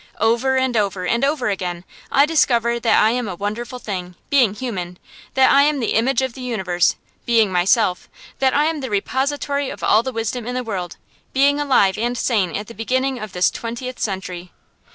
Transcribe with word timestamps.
Over 0.19 0.57
and 0.57 0.75
over 0.75 1.05
and 1.05 1.23
over 1.23 1.49
again 1.51 1.83
I 2.11 2.25
discover 2.25 2.79
that 2.79 3.03
I 3.03 3.11
am 3.11 3.27
a 3.27 3.35
wonderful 3.35 3.77
thing, 3.77 4.15
being 4.31 4.55
human; 4.55 4.97
that 5.35 5.51
I 5.51 5.61
am 5.61 5.79
the 5.79 5.93
image 5.93 6.23
of 6.23 6.33
the 6.33 6.41
universe, 6.41 6.95
being 7.27 7.51
myself; 7.51 8.09
that 8.39 8.55
I 8.55 8.65
am 8.65 8.79
the 8.79 8.89
repository 8.89 9.69
of 9.69 9.83
all 9.83 10.01
the 10.01 10.11
wisdom 10.11 10.47
in 10.47 10.55
the 10.55 10.63
world, 10.63 10.97
being 11.33 11.59
alive 11.59 11.99
and 11.99 12.17
sane 12.17 12.55
at 12.55 12.65
the 12.65 12.73
beginning 12.73 13.19
of 13.19 13.33
this 13.33 13.51
twentieth 13.51 13.99
century. 13.99 14.51